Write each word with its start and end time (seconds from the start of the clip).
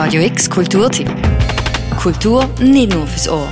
Radio 0.00 0.22
X 0.22 0.48
Kulturtipp. 0.48 1.10
Kultur 1.96 2.48
nicht 2.60 2.92
nur 2.92 3.04
fürs 3.04 3.28
Ohr. 3.28 3.48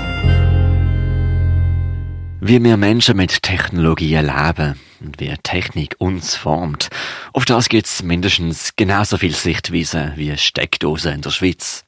Wie 2.41 2.63
wir 2.63 2.77
Menschen 2.77 3.17
mit 3.17 3.43
Technologie 3.43 4.15
erleben 4.15 4.79
und 5.01 5.19
wie 5.19 5.35
Technik 5.43 5.97
uns 5.99 6.37
formt, 6.37 6.89
auf 7.33 7.47
das 7.47 7.69
gibt 7.69 7.87
es 7.87 8.05
mindestens 8.05 8.77
genauso 8.77 9.19
viel 9.19 9.35
Sichtweise 9.35 10.13
wie 10.15 10.37
Steckdosen 10.39 11.15
in 11.15 11.21
der 11.23 11.31
Schweiz. 11.31 11.85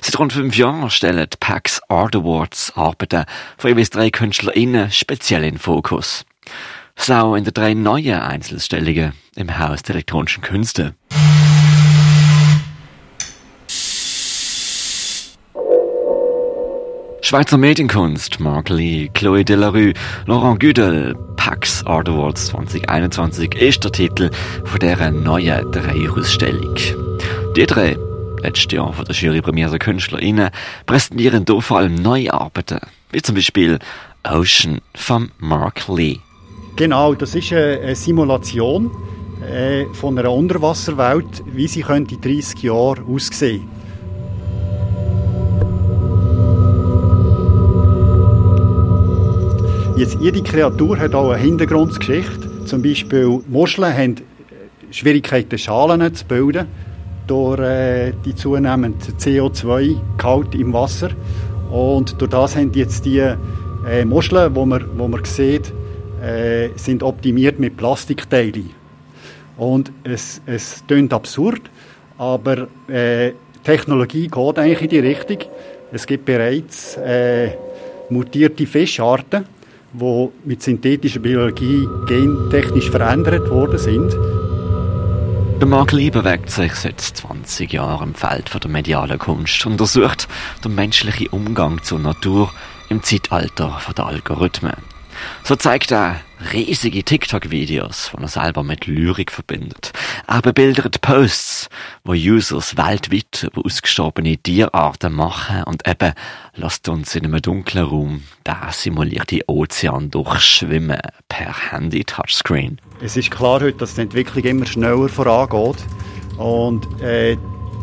Seit 0.00 0.18
rund 0.18 0.32
fünf 0.32 0.56
Jahren 0.56 0.90
stellen 0.90 1.28
PAX 1.38 1.80
Art 1.88 2.16
Awards 2.16 2.72
Arbeiten 2.74 3.24
von 3.56 3.70
jeweils 3.70 3.90
drei 3.90 4.10
KünstlerInnen 4.10 4.90
speziell 4.90 5.44
in 5.44 5.58
Fokus. 5.58 6.26
So 6.96 7.36
in 7.36 7.44
den 7.44 7.54
drei 7.54 7.74
neuen 7.74 8.18
Einzelstellungen 8.18 9.12
im 9.36 9.56
Haus 9.60 9.84
der 9.84 9.94
elektronischen 9.94 10.42
Künste. 10.42 10.96
Schweizer 17.32 17.56
Medienkunst, 17.56 18.40
Mark 18.40 18.68
Lee, 18.68 19.08
Chloé 19.14 19.42
Delarue, 19.42 19.94
Laurent 20.26 20.60
Güdel, 20.60 21.14
Pax 21.36 21.82
Art 21.86 22.06
Awards 22.06 22.48
2021 22.48 23.54
ist 23.54 23.82
der 23.82 23.90
Titel 23.90 24.30
von 24.64 24.78
dieser 24.78 25.10
neuen 25.10 25.72
Dreierausstellung. 25.72 26.74
Die 27.56 27.64
drei, 27.64 27.96
letztes 28.42 28.70
Jahr 28.70 28.92
von 28.92 29.06
der 29.06 29.14
Jury 29.14 29.40
prämierte 29.40 29.78
KünstlerInnen, 29.78 30.50
präsentieren 30.84 31.46
hier 31.48 31.62
vor 31.62 31.78
allem 31.78 31.94
neue 31.94 32.34
Arbeiten, 32.34 32.80
wie 33.12 33.22
zum 33.22 33.34
Beispiel 33.34 33.78
Ocean 34.24 34.82
von 34.94 35.30
Mark 35.38 35.88
Lee. 35.88 36.18
Genau, 36.76 37.14
das 37.14 37.34
ist 37.34 37.50
eine 37.50 37.96
Simulation 37.96 38.90
äh, 39.50 39.86
von 39.94 40.18
einer 40.18 40.30
Unterwasserwelt, 40.30 41.42
wie 41.46 41.66
sie 41.66 41.80
könnte 41.80 42.14
in 42.14 42.20
30 42.20 42.62
Jahren 42.62 43.06
aussehen 43.06 43.81
Jetzt, 49.94 50.16
jede 50.20 50.42
Kreatur 50.42 50.98
hat 50.98 51.14
auch 51.14 51.30
eine 51.30 51.42
Hintergrundgeschichte. 51.42 52.64
Zum 52.64 52.80
Beispiel 52.82 53.40
Muscheln 53.46 53.94
haben 53.94 54.14
Schwierigkeiten, 54.90 55.58
Schalen 55.58 56.14
zu 56.14 56.24
bilden 56.24 56.66
durch 57.26 57.60
äh, 57.60 58.12
die 58.24 58.34
zunehmende 58.34 58.98
CO2-Gehalt 59.18 60.54
im 60.54 60.72
Wasser. 60.72 61.10
Und 61.70 62.18
durch 62.20 62.30
das 62.30 62.56
haben 62.56 62.72
jetzt 62.72 63.04
die 63.04 63.18
äh, 63.18 64.04
Muscheln, 64.06 64.54
die 64.54 64.64
man, 64.64 64.84
wo 64.96 65.08
man 65.08 65.22
sieht, 65.24 65.70
äh, 66.22 66.70
sind 66.76 67.02
optimiert 67.02 67.58
mit 67.58 67.76
Plastikteilen. 67.76 68.70
Und 69.58 69.92
es, 70.04 70.40
es 70.46 70.82
klingt 70.88 71.12
absurd, 71.12 71.70
aber 72.16 72.66
äh, 72.88 73.32
Technologie 73.62 74.28
geht 74.28 74.58
eigentlich 74.58 74.82
in 74.82 74.88
die 74.88 74.98
Richtung. 75.00 75.38
Es 75.92 76.06
gibt 76.06 76.24
bereits 76.24 76.96
äh, 76.96 77.50
mutierte 78.08 78.66
Fischarten, 78.66 79.44
die 79.92 80.28
mit 80.44 80.62
synthetischer 80.62 81.20
Biologie 81.20 81.88
gentechnisch 82.06 82.90
verändert 82.90 83.48
worden 83.50 83.78
sind. 83.78 84.12
Der 85.60 85.68
Mark 85.68 85.92
Lee 85.92 86.10
bewegt 86.10 86.50
sich 86.50 86.74
seit 86.74 87.00
20 87.00 87.72
Jahren 87.72 88.08
im 88.08 88.14
Feld 88.14 88.52
der 88.52 88.70
medialen 88.70 89.18
Kunst 89.18 89.64
und 89.64 89.72
untersucht 89.72 90.26
den 90.64 90.74
menschlichen 90.74 91.28
Umgang 91.28 91.82
zur 91.82 92.00
Natur 92.00 92.52
im 92.88 93.02
Zeitalter 93.02 93.80
der 93.96 94.06
Algorithmen. 94.06 94.91
So 95.44 95.56
zeigt 95.56 95.90
er 95.92 96.20
riesige 96.52 97.02
TikTok-Videos, 97.02 98.12
die 98.16 98.22
er 98.22 98.28
selber 98.28 98.62
mit 98.62 98.86
Lyrik 98.86 99.30
verbindet. 99.30 99.92
Er 100.26 100.40
bebildert 100.42 101.00
Posts, 101.00 101.68
wo 102.04 102.12
Users 102.12 102.76
weltweit 102.76 103.44
über 103.44 103.64
ausgestorbene 103.64 104.36
Tierarten 104.38 105.12
machen 105.12 105.64
und 105.64 105.86
eben 105.86 106.12
lasst 106.54 106.88
uns 106.88 107.14
in 107.14 107.24
einem 107.24 107.42
dunklen 107.42 107.84
Raum 107.84 108.22
der 108.46 108.68
simulierte 108.70 109.40
Ozean 109.46 110.10
durchschwimmen 110.10 111.00
per 111.28 111.72
Handy-Touchscreen. 111.72 112.80
Es 113.00 113.16
ist 113.16 113.30
klar 113.30 113.60
heute, 113.60 113.78
dass 113.78 113.94
die 113.94 114.02
Entwicklung 114.02 114.44
immer 114.44 114.66
schneller 114.66 115.08
vorangeht 115.08 115.84
und 116.38 116.86
äh, 117.00 117.36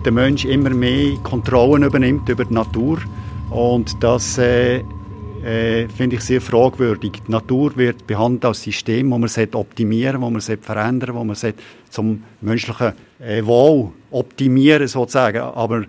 der 0.06 0.12
Mensch 0.12 0.46
immer 0.46 0.70
mehr 0.70 1.18
Kontrollen 1.24 1.84
übernimmt 1.84 2.28
über 2.30 2.46
die 2.46 2.54
Natur 2.54 3.00
und 3.50 4.02
das 4.02 4.38
äh, 4.38 4.84
äh, 5.44 5.88
finde 5.90 6.18
ich 6.18 6.22
sehr 6.22 6.42
fragwürdig. 6.42 7.14
Die 7.28 7.32
Natur 7.32 7.76
wird 7.76 8.06
behandelt 8.08 8.46
als 8.46 8.64
System, 8.64 9.10
das 9.10 9.38
man 9.38 9.48
optimieren 9.54 10.22
wo 10.22 10.30
man 10.30 10.42
verändern 10.42 11.16
wo 11.16 11.24
man 11.24 11.36
zum 11.90 12.24
menschlichen 12.42 12.94
äh, 13.20 13.46
Wohl 13.46 13.92
optimieren 14.12 14.88
sozusagen. 14.88 15.40
Aber 15.40 15.84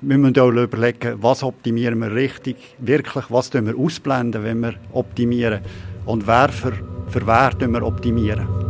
wir 0.00 0.18
müssen 0.18 0.38
auch 0.38 0.50
überlegen, 0.50 1.18
was 1.20 1.42
optimieren 1.42 1.98
wir 2.00 2.12
richtig, 2.12 2.56
wirklich, 2.78 3.24
was 3.28 3.50
tun 3.50 3.66
wir 3.66 3.78
ausblenden, 3.78 4.42
wenn 4.42 4.60
wir 4.60 4.74
optimieren 4.92 5.60
und 6.06 6.26
wer 6.26 6.48
für, 6.48 6.72
für 7.08 7.26
wer 7.26 7.52
wir 7.72 7.82
optimieren. 7.82 8.67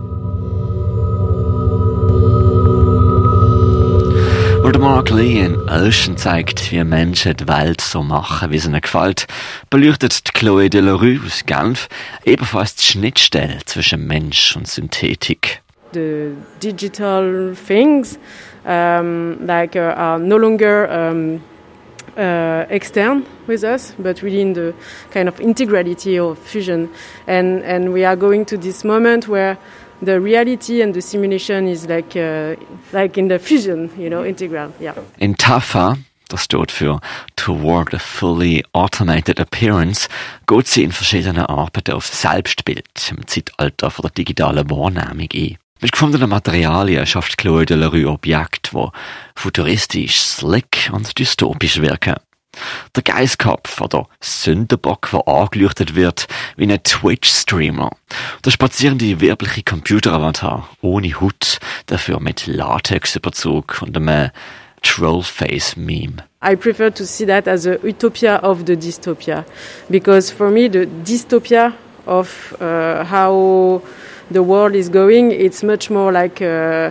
Wo 4.68 4.72
der 4.72 4.82
Mark 4.82 5.08
Lee 5.08 5.40
in 5.40 5.56
Ocean 5.70 6.18
zeigt, 6.18 6.70
wie 6.70 6.84
Menschen 6.84 7.34
die 7.34 7.48
Welt 7.48 7.80
so 7.80 8.02
machen, 8.02 8.50
wie 8.50 8.56
es 8.56 8.66
ihnen 8.66 8.82
gefällt, 8.82 9.26
beleuchtet 9.70 10.12
Chloé 10.34 10.68
Delarue 10.68 11.18
aus 11.24 11.46
Genf 11.46 11.88
ebenfalls 12.26 12.76
die 12.76 12.82
Schnittstelle 12.82 13.60
zwischen 13.64 14.06
Mensch 14.06 14.54
und 14.56 14.68
Synthetik. 14.68 15.62
The 15.94 16.32
digital 16.62 17.56
things 17.66 18.18
um, 18.66 19.38
like 19.46 19.74
uh, 19.74 19.94
are 19.96 20.18
no 20.18 20.36
longer 20.36 20.86
um, 20.90 21.40
uh, 22.18 22.66
extern 22.68 23.24
with 23.46 23.64
us, 23.64 23.94
but 23.96 24.22
really 24.22 24.42
in 24.42 24.52
the 24.52 24.74
kind 25.10 25.30
of 25.30 25.40
integrality 25.40 26.20
or 26.20 26.36
fusion. 26.36 26.90
And, 27.26 27.62
and 27.64 27.94
we 27.94 28.04
are 28.04 28.16
going 28.16 28.44
to 28.44 28.58
this 28.58 28.84
moment 28.84 29.28
where 29.28 29.56
the 30.02 30.20
reality 30.20 30.82
and 30.82 30.94
the 30.94 31.00
simulation 31.00 31.66
is 31.66 31.86
like 31.86 32.16
uh, 32.16 32.56
like 32.92 33.18
in 33.18 33.28
the 33.28 33.38
fusion, 33.38 33.90
you 33.98 34.08
know, 34.08 34.24
integral. 34.24 34.72
Yeah. 34.80 34.94
In 35.18 35.34
TAFA, 35.34 35.98
das 36.28 36.44
steht 36.44 36.70
für 36.70 37.00
Toward 37.36 37.94
a 37.94 37.98
Fully 37.98 38.64
Automated 38.72 39.40
Appearance, 39.40 40.08
geht 40.46 40.68
sie 40.68 40.84
in 40.84 40.92
verschiedenen 40.92 41.46
Arbeiten 41.46 41.92
auf 41.92 42.06
Selbstbild 42.06 42.86
im 43.10 43.26
Zeitalter 43.26 43.90
von 43.90 44.02
der 44.02 44.10
digitalen 44.12 44.70
Wahrnehmung 44.70 45.28
ein. 45.34 45.58
Mit 45.80 45.92
gefundenen 45.92 46.30
Materialien 46.30 47.06
schafft 47.06 47.38
Chloé 47.38 47.64
de 47.64 47.76
la 47.76 47.86
Rue 47.86 48.08
Objekte, 48.08 48.70
die 48.74 48.88
futuristisch, 49.36 50.16
slick 50.16 50.90
und 50.92 51.16
dystopisch 51.18 51.80
wirken. 51.80 52.16
Der 52.94 53.02
Geistkopf 53.02 53.80
oder 53.80 54.08
Sündenbock, 54.20 55.08
der 55.12 55.26
angeleuchtet 55.28 55.94
wird 55.94 56.26
wie 56.56 56.70
ein 56.70 56.82
Twitch-Streamer. 56.82 57.90
Der 58.44 58.50
spazierende 58.50 59.20
werbliche 59.20 59.62
Computeravatar 59.62 60.68
ohne 60.80 61.20
Hut, 61.20 61.58
dafür 61.86 62.20
mit 62.20 62.46
Latexüberzug 62.46 63.82
und 63.82 63.96
einem 63.96 64.30
Trollface-Meme. 64.82 66.24
I 66.40 66.54
prefer 66.54 66.92
to 66.94 67.04
see 67.04 67.26
that 67.26 67.48
as 67.48 67.66
a 67.66 67.78
utopia 67.82 68.36
of 68.42 68.64
the 68.66 68.76
dystopia, 68.76 69.44
because 69.90 70.30
for 70.30 70.50
me 70.50 70.68
the 70.68 70.86
dystopia 71.04 71.72
of 72.06 72.54
uh, 72.60 73.04
how 73.04 73.82
the 74.30 74.42
world 74.42 74.74
is 74.74 74.88
going, 74.88 75.32
it's 75.32 75.62
much 75.62 75.90
more 75.90 76.12
like 76.12 76.40
uh, 76.40 76.90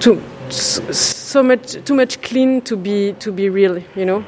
too, 0.00 0.20
so 0.50 1.42
much 1.42 1.82
too 1.84 1.94
much 1.94 2.20
clean 2.20 2.60
to 2.60 2.76
be 2.76 3.14
to 3.20 3.32
be 3.32 3.48
real, 3.48 3.78
you 3.96 4.04
know 4.04 4.22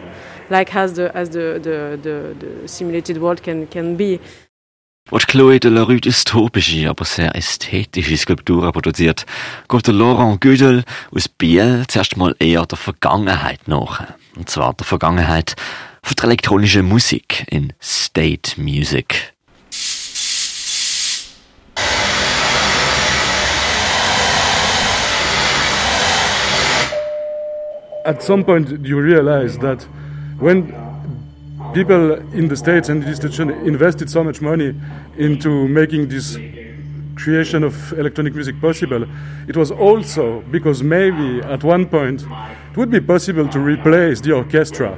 like 0.50 0.75
as 0.75 0.94
the 0.94 1.15
as 1.15 1.31
the 1.31 1.59
the, 1.62 1.99
the, 2.03 2.34
the 2.38 2.69
simulated 2.69 3.19
world 3.19 3.43
can 3.43 3.66
can 3.69 3.97
be. 3.97 4.21
Als 5.10 5.27
Chloé 5.27 5.59
de 5.59 5.69
la 5.69 5.82
Rue 5.82 6.00
dystopische, 6.00 6.88
aber 6.88 7.05
sehr 7.05 7.34
ästhetische 7.34 8.16
Skulpturen 8.16 8.72
produziert, 8.72 9.27
geht 9.69 9.87
der 9.87 9.93
Laurent 9.93 10.41
Güdel 10.41 10.82
aus 11.15 11.28
Biel 11.28 11.84
zuerst 11.88 12.16
mal 12.16 12.34
eher 12.38 12.65
der 12.65 12.78
Vergangenheit 12.78 13.69
nach. 13.69 14.15
Und 14.35 14.49
zwar 14.49 14.73
der 14.73 14.87
Vergangenheit 14.87 15.56
von 16.02 16.14
der 16.17 16.25
elektronischen 16.25 16.87
Musik 16.87 17.44
in 17.50 17.75
State 17.82 18.58
Music. 18.58 19.35
At 28.06 28.23
some 28.23 28.43
point 28.43 28.87
you 28.87 28.99
realize 28.99 29.58
that 29.58 29.87
when 30.39 30.73
people 31.73 32.15
in 32.33 32.49
the 32.49 32.57
States 32.57 32.89
and 32.89 33.03
the 33.03 33.09
institution 33.09 33.51
invested 33.51 34.11
so 34.11 34.23
much 34.23 34.41
money 34.41 34.75
into 35.17 35.69
making 35.69 36.09
this 36.09 36.39
creation 37.17 37.63
of 37.63 37.93
electronic 37.93 38.35
music 38.35 38.61
possible, 38.61 39.07
it 39.49 39.57
was 39.57 39.71
also 39.71 40.41
because 40.51 40.83
maybe 40.83 41.41
at 41.43 41.63
one 41.65 41.87
point 41.87 42.23
it 42.23 42.77
would 42.77 42.91
be 42.91 43.01
possible 43.01 43.49
to 43.49 43.59
replace 43.61 44.21
the 44.21 44.33
orchestra. 44.33 44.93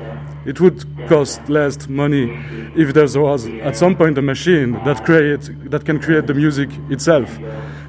It 0.46 0.60
would 0.60 0.84
cost 1.08 1.48
less 1.48 1.88
money 1.88 2.30
if 2.76 2.94
there 2.94 3.08
was 3.20 3.46
at 3.46 3.76
some 3.76 3.96
point 3.96 4.16
a 4.16 4.22
machine 4.22 4.72
that 4.84 5.04
create 5.04 5.50
that 5.70 5.84
can 5.84 6.00
create 6.00 6.26
the 6.26 6.34
music 6.34 6.70
itself. 6.88 7.36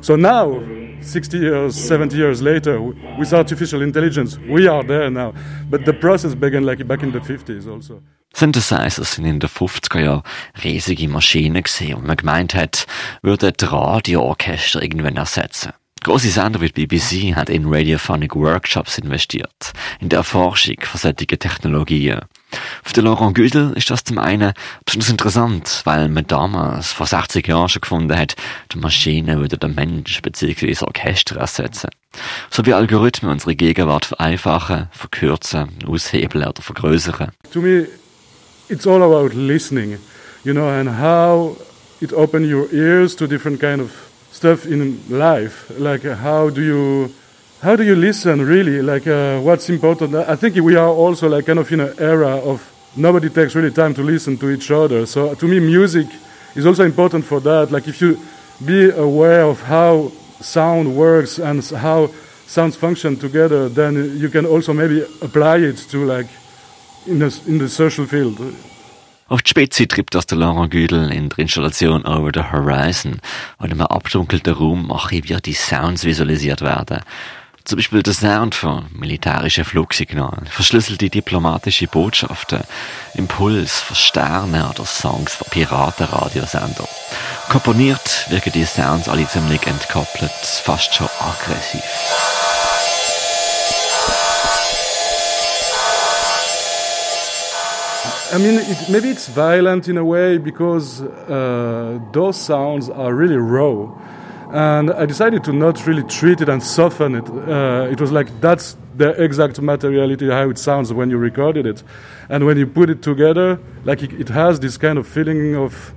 So 0.01 0.15
now 0.15 0.59
60 1.01 1.37
years, 1.37 1.75
70 1.75 2.15
years 2.17 2.41
later 2.41 2.79
with 3.17 3.33
artificial 3.33 3.81
intelligence. 3.81 4.37
We 4.49 4.69
are 4.69 4.85
there 4.85 5.09
now. 5.09 5.33
But 5.69 5.85
the 5.85 5.93
process 5.93 6.35
began 6.35 6.63
like 6.63 6.85
back 6.87 7.03
in 7.03 7.11
the 7.11 7.19
50s 7.19 7.67
also. 7.67 8.01
Synthesizers 8.33 9.13
sind 9.13 9.25
in 9.25 9.39
den 9.39 9.49
50er 9.49 9.99
Jahren 9.99 10.23
riesige 10.63 11.07
Maschinen 11.07 11.63
gesehen 11.63 11.95
und 11.95 12.05
man 12.05 12.17
gemeint 12.17 12.53
hat, 12.53 12.85
würde 13.21 13.51
das 13.51 13.71
Radioorchester 13.71 14.81
irgendwann 14.81 15.17
ersetzen. 15.17 15.71
Große 16.03 16.29
Sender 16.29 16.61
wie 16.61 16.69
die 16.69 16.85
BBC 16.85 17.35
hat 17.35 17.49
in 17.49 17.65
Radiophonic 17.65 18.35
Workshops 18.35 18.97
investiert, 18.97 19.73
in 19.99 20.09
der 20.09 20.19
Erforschung 20.19 20.75
von 20.81 20.99
solchen 20.99 21.39
Technologien. 21.39 22.21
Für 22.83 22.93
den 22.93 23.05
Laurent 23.05 23.35
Güdel 23.35 23.73
ist 23.75 23.89
das 23.89 24.03
zum 24.03 24.17
einen 24.17 24.53
besonders 24.85 25.09
interessant, 25.09 25.81
weil 25.83 26.07
man 26.07 26.25
damals, 26.27 26.93
vor 26.93 27.05
60 27.05 27.45
Jahren 27.47 27.67
schon 27.67 27.81
gefunden 27.81 28.17
hat, 28.17 28.35
die 28.71 28.77
Maschine 28.77 29.39
würde 29.39 29.57
den 29.57 29.75
Mensch 29.75 30.21
bzw. 30.21 30.67
das 30.67 30.83
Orchester 30.83 31.37
ersetzen. 31.37 31.89
So 32.49 32.65
wie 32.65 32.73
Algorithmen 32.73 33.31
unsere 33.31 33.55
Gegenwart 33.55 34.05
vereinfachen, 34.05 34.87
verkürzen, 34.91 35.69
aushebeln 35.85 36.47
oder 36.47 36.61
vergrößern. 36.61 37.31
To 37.51 37.61
me, 37.61 37.87
it's 38.69 38.87
all 38.87 39.03
about 39.03 39.35
listening, 39.35 39.97
you 40.43 40.53
know, 40.53 40.69
and 40.69 40.89
how 40.89 41.57
it 41.99 42.13
opens 42.13 42.51
your 42.51 42.71
ears 42.71 43.15
to 43.15 43.27
different 43.27 43.59
kind 43.59 43.81
of 43.81 43.91
stuff 44.33 44.65
in 44.65 44.99
life. 45.09 45.65
Like 45.77 46.03
how 46.05 46.49
do 46.49 46.61
you 46.61 47.09
how 47.61 47.75
do 47.75 47.83
you 47.83 47.95
listen 47.95 48.41
really? 48.41 48.81
Like 48.81 49.07
uh, 49.07 49.39
what's 49.39 49.69
important? 49.69 50.15
I 50.15 50.35
think 50.35 50.55
we 50.55 50.75
are 50.75 50.89
also 50.89 51.27
like 51.27 51.45
kind 51.45 51.59
of 51.59 51.71
in 51.71 51.79
an 51.79 51.93
era 51.97 52.37
of 52.37 52.61
nobody 52.95 53.29
takes 53.29 53.55
really 53.55 53.71
time 53.71 53.93
to 53.95 54.03
listen 54.03 54.37
to 54.37 54.49
each 54.49 54.69
other. 54.71 55.05
So 55.05 55.33
to 55.35 55.47
me, 55.47 55.59
music 55.59 56.07
is 56.55 56.65
also 56.65 56.83
important 56.83 57.25
for 57.25 57.39
that. 57.41 57.71
Like 57.71 57.87
if 57.87 58.01
you 58.01 58.19
be 58.65 58.89
aware 58.91 59.43
of 59.43 59.61
how 59.61 60.11
sound 60.41 60.95
works 60.95 61.39
and 61.39 61.63
how 61.63 62.09
sounds 62.45 62.75
function 62.75 63.17
together, 63.17 63.69
then 63.69 64.17
you 64.19 64.29
can 64.29 64.45
also 64.45 64.73
maybe 64.73 65.01
apply 65.21 65.57
it 65.57 65.77
to 65.89 66.05
like 66.05 66.27
in 67.05 67.19
the, 67.19 67.41
in 67.47 67.57
the 67.59 67.69
social 67.69 68.05
field. 68.05 68.39
Auf 69.29 69.41
die 69.41 69.49
Spitze 69.49 69.87
treibt 69.87 70.15
das 70.15 70.25
der 70.25 70.37
Laurent 70.37 70.71
Güdel 70.71 71.11
in 71.11 71.27
der 71.27 71.39
Installation 71.39 72.05
Over 72.05 72.31
the 72.33 72.43
Horizon, 72.49 73.19
in 73.59 73.71
einem 73.71 73.81
abdunkelten 73.81 74.53
Raum 74.53 74.89
archivierte 74.89 75.51
Sounds 75.53 76.05
visualisiert 76.05 76.61
werden. 76.61 77.01
Zum 77.67 77.75
Beispiel 77.75 78.01
der 78.01 78.13
Sound 78.13 78.55
von 78.55 78.85
militärischen 78.93 79.65
Flugsignalen, 79.65 80.45
verschlüsselte 80.45 81.09
diplomatische 81.09 81.87
Botschaften, 81.87 82.61
Impuls 83.13 83.81
von 83.81 83.97
Sternen 83.97 84.63
oder 84.63 84.85
Songs 84.85 85.35
von 85.35 85.47
Piratenradiosender. 85.49 86.87
Komponiert 87.49 88.27
wirken 88.29 88.53
die 88.53 88.63
Sounds 88.63 89.09
alle 89.09 89.27
ziemlich 89.27 89.67
entkoppelt, 89.67 90.31
fast 90.63 90.95
schon 90.95 91.09
aggressiv. 91.19 91.83
I 98.33 98.37
mean, 98.37 98.59
it, 98.59 98.87
maybe 98.87 99.09
it's 99.09 99.27
violent 99.27 99.89
in 99.89 99.97
a 99.97 100.05
way 100.05 100.37
because 100.37 101.01
uh, 101.01 101.99
those 102.13 102.39
sounds 102.39 102.89
are 102.89 103.13
really 103.13 103.35
raw. 103.35 103.89
And 104.51 104.91
I 104.91 105.05
decided 105.05 105.43
to 105.45 105.53
not 105.53 105.85
really 105.85 106.03
treat 106.03 106.41
it 106.41 106.49
and 106.49 106.63
soften 106.63 107.15
it. 107.15 107.29
Uh, 107.29 107.89
it 107.91 107.99
was 107.99 108.11
like 108.11 108.29
that's 108.39 108.77
the 108.95 109.09
exact 109.21 109.61
materiality, 109.61 110.29
how 110.29 110.49
it 110.49 110.57
sounds 110.57 110.91
when 110.93 111.09
you 111.09 111.17
recorded 111.17 111.65
it. 111.65 111.83
And 112.29 112.45
when 112.45 112.57
you 112.57 112.65
put 112.65 112.89
it 112.89 113.01
together, 113.01 113.59
like 113.83 114.01
it, 114.01 114.13
it 114.13 114.29
has 114.29 114.59
this 114.59 114.77
kind 114.77 114.97
of 114.97 115.07
feeling 115.07 115.55
of 115.55 115.93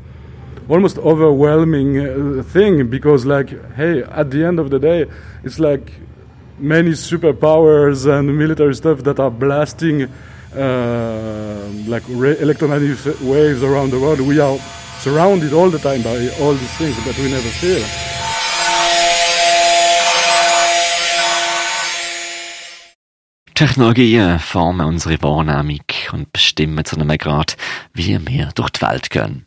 almost 0.68 0.98
overwhelming 0.98 1.98
uh, 1.98 2.42
thing 2.42 2.88
because, 2.88 3.24
like, 3.24 3.50
hey, 3.74 4.02
at 4.02 4.30
the 4.30 4.44
end 4.44 4.58
of 4.58 4.70
the 4.70 4.78
day, 4.78 5.06
it's 5.42 5.58
like 5.58 5.92
many 6.58 6.90
superpowers 6.90 8.06
and 8.06 8.36
military 8.38 8.74
stuff 8.74 9.02
that 9.04 9.18
are 9.18 9.30
blasting 9.30 10.08
uh, 10.54 11.68
like 11.86 12.08
electromagnetic 12.08 13.20
waves 13.20 13.62
around 13.62 13.90
the 13.90 14.00
world. 14.00 14.20
We 14.20 14.40
are 14.40 14.58
surrounded 14.98 15.52
all 15.52 15.70
the 15.70 15.78
time 15.78 16.02
by 16.02 16.28
all 16.40 16.52
these 16.52 16.76
things, 16.76 16.96
but 17.04 17.16
we 17.18 17.30
never 17.30 17.48
feel. 17.48 18.19
Technologien 23.60 24.38
formen 24.38 24.86
unsere 24.86 25.20
Wahrnehmung 25.20 25.82
und 26.12 26.32
bestimmen 26.32 26.82
zu 26.82 26.96
einem 26.96 27.18
Grad, 27.18 27.58
wie 27.92 28.18
wir 28.26 28.48
durch 28.54 28.70
die 28.70 28.80
Welt 28.80 29.10
gehen. 29.10 29.44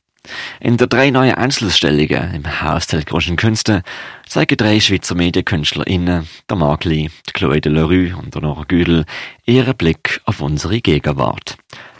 In 0.60 0.78
der 0.78 0.86
drei 0.86 1.10
neuen 1.10 1.34
Einzelausstellungen 1.34 2.36
im 2.36 2.62
Haus 2.62 2.86
der 2.86 3.02
großen 3.02 3.38
Künste 3.38 3.82
zeigen 4.28 4.56
drei 4.56 4.80
Schweizer 4.80 5.16
MedienkünstlerInnen, 5.16 6.28
der 6.48 6.56
Magli, 6.56 7.10
Chloé 7.34 7.60
de 7.60 7.72
Lerue 7.72 8.16
und 8.16 8.36
der 8.36 8.44
Nora 8.44 8.66
Güdel, 8.68 9.06
ihren 9.48 9.76
Blick 9.76 10.22
auf 10.26 10.42
unsere 10.42 10.80
Gegenwart. 10.80 11.58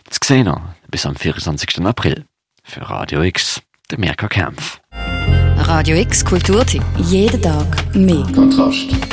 Das 0.08 0.20
sehen 0.24 0.46
wir 0.46 0.76
bis 0.92 1.08
am 1.08 1.16
24. 1.16 1.84
April. 1.84 2.26
Für 2.64 2.88
Radio 2.92 3.24
X, 3.24 3.60
der 3.90 3.98
Mirka 3.98 4.28
Kempf. 4.28 4.80
Radio 5.58 5.98
X 5.98 6.24
Kulturtipp. 6.24 6.84
Jeden 7.00 7.42
Tag 7.42 7.96
mehr. 7.96 8.28
Kontrast. 8.36 9.13